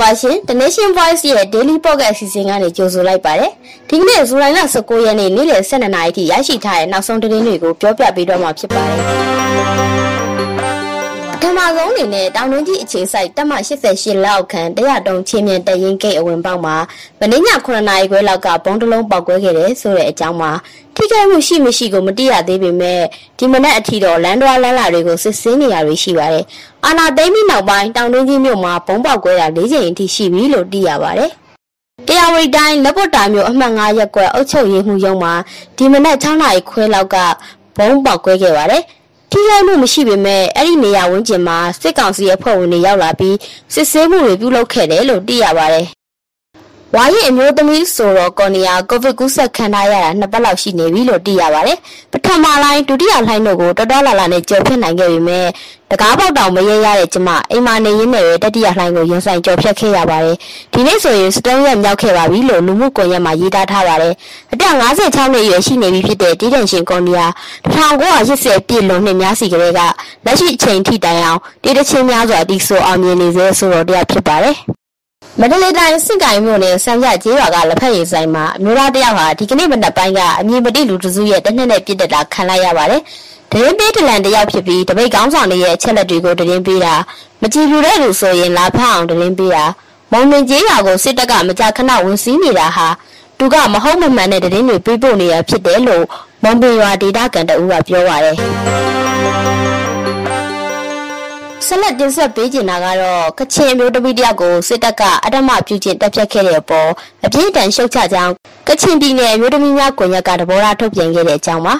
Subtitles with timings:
[0.00, 3.50] ပါရှင် The Nation Voice ရဲ့ Daily Podcast အစီအစဉ်ကနေကြိုဆိုလိုက်ပါတယ်
[3.88, 10.81] ဒီကနေ့ဇူလိုင်လ19ရက်နေ့နေ့လယ်12နာရီထိရရှိထားတဲ့နောက်ဆုံးသတင်းတွေကိုပြောပြပေးတော့မှာဖြစ်ပါတယ်
[11.42, 13.52] ဓမ္မဆုံးအနေနဲ့တောင်တွင်းကြီးအခြေစိုက်တက်မ
[13.88, 16.76] 88လောက်ခန့်တရားတုံချင်းမြင့်တရင်ဂိတ်အဝင်ပေါက်မှာ
[17.20, 20.50] မနေ့ည9နာရီခွဲလောက်ကဘုံတလုံးပေါက်ကွဲခဲ့တယ်ဆိုတဲ့အကြောင်းမှာ
[20.94, 23.00] ထိခိုက်မှုရှိမရှိကိုမသိရသေးပေမဲ့
[23.38, 26.44] ဒီမနက်အထိတော့လန်ဒွာလန်လာတွေကိုစစ်ဆေးနေရတွေရှိပါတယ်။
[26.86, 31.30] အာနာသိမ့်ပြီးနောက်ပိုင်းတောင်တွင်းကြီးမြို့မှာဘုံပေါက်ကွဲတာ၄ချိန်အထိရှိပြီလို့သိရပါတယ်။
[32.08, 35.32] တရားဝတီတိုင်းလက်ပွတ်တာမျိုးအမှတ်9ရပ်ကွက်အုပ်ချုပ်ရေးမှူးရုံးမှာ
[35.76, 37.16] ဒီမနက်6နာရီခွဲလောက်က
[37.76, 38.82] ဘုံပေါက်ကွဲခဲ့ပါတယ်။
[39.32, 43.36] ထိခိုက်မှုမရှိပေမဲ့အဲ့ဒီနေရာဝန်းကျင်မှာစစ်ကောင်စီအဖွဲ့ဝင်တွေရောက်လာပြီး
[43.74, 45.86] စစ်ဆေးမှုတွေပြုလုပ်ခဲ့တယ်လို့သိရပါတယ်။
[46.96, 51.78] ဝါရင်အမျိုးသမီးဆိုတော့ကော်နီယာကိုဗစ်ကူးစက်ခံထားရတာနှစ်ပတ်လောက်ရှိနေပြီလို့သိရပါတယ်။
[52.12, 55.46] ပထမလိုင်းဒုတိယလိုင်းတို့ကိုတော်တော်လာလာနဲ့ကြော်ဖြတ်နိုင်ခဲ့ပေမဲ့
[55.90, 60.36] တကားပေါက်တောင်မရရတဲ့ကျမအိမ်မနေရင်းနဲ့ပဲတတိယလိုင်းကိုရင်ဆိုင်ကြော်ဖြတ်ခဲ့ရပါတယ်။
[60.72, 64.14] ဒီနေ့ဆိုရင်စတုံးရက်မြောက်ခဲ့ပါပြီလို့လူမှုကွန်ရက်မှာရေးသားထားပါတယ်။
[64.52, 67.26] အသက်56နှစ်အရွယ်ရှိနေပြီဖြစ်တဲ့တီးတန်ရှင်ကော်နီယာ
[67.72, 69.80] 1980ပြည့်လွန်နှစ်များစီကလေးက
[70.24, 74.56] လက်ရှိအချိန်ထိတိုင်အောင်တည်တချင်းများစွာတီးဆိုအောင်မြင်နေစေဆိုတော့တရားဖြစ်ပါတယ်။
[75.40, 83.02] မန္တလေးတိုင်းစစ်ကိုင်းမြို့နယ်စံပြကျေးရွာကလက်ဖက်ရည်ဆိုင်မှာအမျိုးသားတယောက်ဟာဒီကနေ့မနက်ပိုင်းကအမည်မတိလူတစုရဲ့တနက်နဲ့ပြစ်တက်တာခံလိုက်ရပါတယ်။
[83.52, 86.94] တရင်ပေးတလန်တယောက်ဖြစ်ပြီးတပိတ်ကောင်းဆောင်တွေရဲ့အချက်လက်တွေကိုတရင်ပေးတာ
[87.42, 89.64] မကြည်လူတဲ့လူဆိုရင်လာဖတ်အောင်တရင်ပေးတာ
[90.12, 92.88] မုံမင်ကျေးရွာကိုစစ်တပ်ကမကြာခဏဝင်စီးနေတာဟာ
[93.38, 96.04] သူကမဟုတ်မမှန်တဲ့တရင်တွေပေးပို့နေရဖြစ်တယ်လို့
[96.42, 98.36] မုံပင်ရွာဒေတာကန်တအူးကပြောပါတယ်။
[101.66, 106.88] ဆက်လက်တင်ဆက်ပေးချင်တာကတော့ကချင်မျိုးတပီတယောက်ကိုစစ်တပ်ကအဓမ္မပြုကျင့်တပ်ဖြတ်ခဲ့တဲ့အပေါ်
[107.24, 108.32] အပြင်းထန်ရှုတ်ချကြောင်း
[108.68, 111.74] ကချင်ပြည်နယ်မျိုးတမီများကွန်ရက်ကတဘောထားထုတ်ပြန်ခဲ့တဲ့အကြောင်းပါ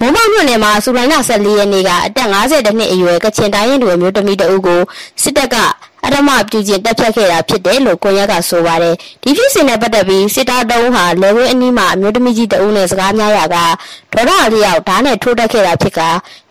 [0.00, 4.80] မုံမောက်မြို့နယ်မှာစူလိုင်လ14ရက်နေ့ကအသက်50နှစ်အရွယ်ကချင်တိုင်းရင်းသူမျိုးတမီတအုပ်ကို
[5.22, 5.56] စစ်တပ်က
[6.06, 13.56] အဓမ္မပြုကျင့်တက်ဖြတ်ခဲ့တာဖြစ်တယ်လို့ကွန်ရက်ကဆိုပါတယ်ဒီဖြစ်စဉ်နဲ့ပတ်သက်ပြီးစစ်သားတုံးဟာလေဝဲအနီးမှာအမျိုးသမီးကြီးတအုပ်နဲ့စကားများရာက
[14.14, 16.00] ဒေါ်ရလျောက်ဓာတ်နဲ့ထိုးတက်ခဲ့တာဖြစ်က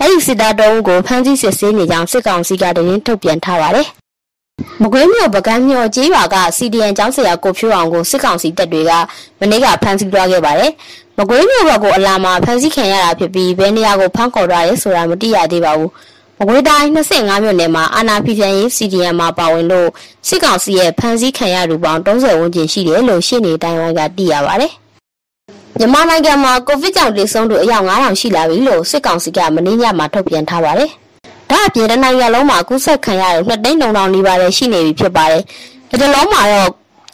[0.00, 3.88] အဲ့ဒီစစ်သားတုံးကိုဖမ်းဆီးစစ်ဆေးနေကြောင်းစစ်ကောင်စီကတရင်ထုတ်ပြန်ထားပါတယ်
[4.82, 8.92] မကွေးမြို့ပကန်းမြို့ကျေးရွာက CDN ကျောင်းဆရာကိုဖြိုးအောင်ကိုစစ်ကောင်စီတပ်တွေက
[9.40, 10.72] မနေ့ကဖမ်းဆီးသွားခဲ့ပါတယ်။
[11.18, 15.90] မကွေးမြို့ဘက်ကိုအလာမှာဖမ်းဆီးခံရတာဖြစ်ပြီးဘယ်နေရာကိုဖမ်းခေါ်သွားရဲဆိုတာမသိရသေးပါဘူး။
[16.42, 19.88] မကွေးတိုင်း25မြို့နယ်မှာအာနာဖီဖန်ရေး CDM မှာပါဝင်လို့
[20.28, 24.72] စစ်ကောင်စီရဲ့ဖမ်းဆီးခံရသူပေါင်း30ဝန်းကျင်ရှိတယ်လို့ရှင်းနေတိုင်းဝိုင်းကသိရပါတယ်။
[25.78, 30.90] မြန်မာနိုင်ငံမှာကိုဗစ်ကြောင့်သေဆုံးသူအယောက်9000ရှိလာပြီလို့စစ်ကောင်စီကမင်းညမှာထုတ်ပြန်ထားပါတယ်။
[31.50, 35.42] ဒါအပြင်တနိုင်ငံလုံးမှာကူးစက်ခံရတဲ့နှစ်သိန်း3000နီးပါးလည်းရှိနေပြီဖြစ်ပါတယ်။
[36.00, 36.68] ဒီလုံးမှာတော့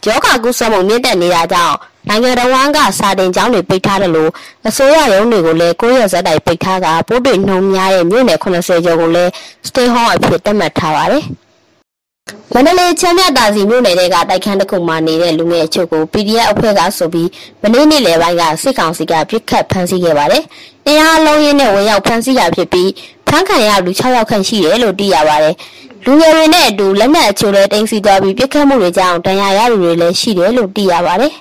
[0.07, 1.75] ယောဂကူးစက်မှုမြင့်တက်နေတာကြောင့်
[2.07, 4.31] နိုင်ငံတော်ဝန်ကစာတင်ကျောင်းတွေပိတ်ထားတယ်လို့
[4.67, 9.31] အစိုးရရုံးတွေကိုလည်းကိုရက်ဇက်တိုင်ပိတ်ထားတာပိုးတွေနှုံများရဲ့မြို့နယ်80ကျော်ကိုလည်း
[9.67, 11.23] stay home အဖြစ်သတ်မှတ်ထားပါတယ်။
[12.53, 17.29] မန္တလေးချမ်းမြတာစီမြို့နယ်တွေကတိုက်ခန်းတစ်ခုမှာနေတဲ့လူငယ်အချို့ကို PDF အဖွဲ့ကဆိုပြီး
[17.61, 20.43] မနေ့နေ့လယ်ပိုင်းကစစ်ကောင်စီကပြစ်ခတ်ဖမ်းဆီးခဲ့ပါတယ်။
[20.85, 22.89] တရားလုံးရင်းနဲ့ဝင်ရောက်ဖမ်းဆီးရဖြစ်ပြီး
[23.29, 25.55] ဖမ်းခံရလူ6ယောက်ခန့်ရှိတယ်လို့သိရပါတယ်။
[26.05, 31.33] လူငယ်တွေနဲ့အတူလက်နက်အချို့လည်းတင်စီသွားပြီးပြစ်ခတ်မှုတွေကြောင့်ဒဏ်ရာရသူတွေလည်းရှိတယ်လို့သိရပါတယ်။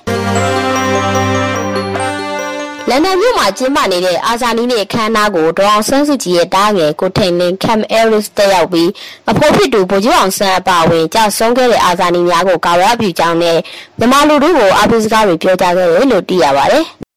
[2.88, 8.90] လန်ဒန်မြို့မှာကျင်းပနေတဲ့အာဇာနည်နေ့အခမ်းအနားကိုဒေါအောင်ဆန်းစုကြည်ရဲ့တားငယ်ကိုထိန်လင်းကမ်အဲရစ်တက်ရောက်ပြီး
[9.30, 13.58] အဖို့ဖြစ်သူဗိုလ်ချုပ်အောင်ဆန်းအပါအဝင်ကြာဆုံးခဲ့တဲ့အာဇာနည်များကိုကာဝရပြုကြောင်းနဲ့
[13.98, 16.84] မြန်မာလူထုကိုအားပေးစကားတွေပြောကြားခဲ့တယ်လို့သိရပါတယ်။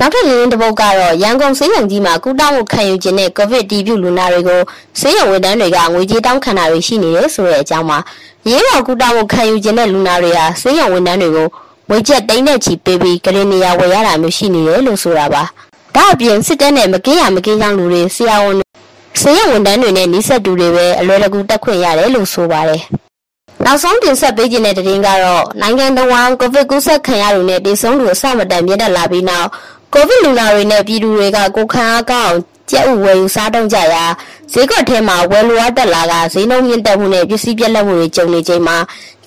[0.00, 4.60] နောက်ထပ်ရင်းတစ်ပုတ်ကတော့ရန်ကုန်စေယုံကြီးမှာကုတောင်းမှုခံယူခြင်းနဲ့ကိုဗစ်တီးပြုလူနာတွေကို
[5.00, 7.98] စေယုံဝန်ထမ်းတွေကငွေကြေးတောင်းခံတာတွေရှိနေတယ်ဆိုတဲ့အကြောင်းမှာ
[8.48, 11.46] ရေးတော်ကုတောင်းမှုခံယူခြင်းနဲ့လူနာတွေဟာစေယုံဝန်ထမ်းတွေကို
[11.90, 15.42] ဝေချက်တိမ့်တဲ့ချီပေးပြီးကလေးနေရဝယ်ရတာမျိုးရှိနေတယ်လို့ဆိုတာပါ
[15.94, 18.56] ဒါအပြင်စစ်တပ်နဲ့မကင်းရမကင်းကြောင်းလူတွေဆရာဝန်
[19.20, 22.82] ဆေးရဝန်တန်းတွေနဲ့နှိစက်တူတွေပဲအလွယ်တကူတက်ခွင့်ရတယ်လို့ဆိုပါတယ်
[23.64, 29.48] နောက်ဆုံးတင်ဆက်ပေးခြင်းတဲ့တင်ကတော့နိုင်ငံတော်ဝန်ကိုဗစ်ကူးစက်ခံရသူနဲ့တည်ဆုံးသူအစမတန်မြင့်တက်လာပြီးနောက်
[29.98, 32.36] ကိုဗစ်လူနာတွေနဲ့ပြည်သူတွေကကိုခံအားကောင်း
[32.70, 34.04] ကြက်ဥဝယ်ယူစားတော့ကြရာ
[34.52, 38.76] ဈေးကွက်ထဲမှာဝယ်လိုအပ်တက်လာကဈေးနှုန်းမြင့်တက်မှုနဲ့ပစ္စည်းပြက်လက်မှုတွေကြုံနေချိန်မှာ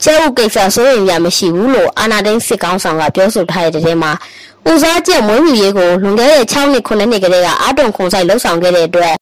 [0.04, 4.12] ကျဲဥကိစ္စဆိုရင်ရမရှိဘူးလို့အာနာဒိန်းစစ်ကောင်းဆောင်ကပြောဆိုထားတဲ့တဲ့မှာ
[4.70, 9.14] ဦးစားကျက်မွေးမြူရေးကိုလွန်ခဲ့တဲ့6နှစ်9နှစ်ကတည်းကအာတုံခုံဆိုင်လှုပ်ဆောင်ခဲ့တဲ့အတွက်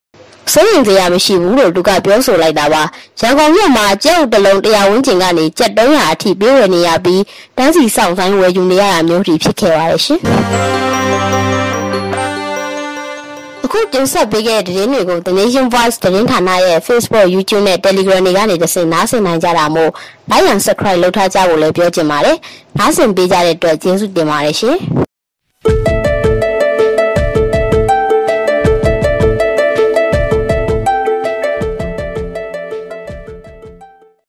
[0.53, 2.83] စိုးရင်စရာမရှိဘူးလို့သူကပြောဆိုလိုက်တာပါ
[3.19, 7.21] ရန်ကုန်မြို့မှာကျဲဥတလုံးတရားဝန်းကျင်ကနေကျက်300အထိပြေးဝယ်နေရပြီး
[7.57, 10.19] တန်းစီဆောင်ဆိုင်ဝယ်ယူနေရတာမျိုးတွေဖြစ်ခဲ့ပါတယ်ရှင်
[13.65, 19.91] အခုတင်ဆက်ပေးခဲ့တဲ့သတင်းတွေကို The Nation Voice သတင်းဌာနရဲ့ Facebook, YouTube နဲ့ Telegram တွေကနေတဆင့်နားဆင်နိုင်ကြတာမို့
[20.31, 22.37] like and subscribe လုပ်ထားကြဖို့လည်းပြောချင်ပါတယ်။
[22.79, 24.77] နားဆင်ပေးကြတဲ့အတွက်ကျေးဇူးတင်ပါတယ်ရှင်။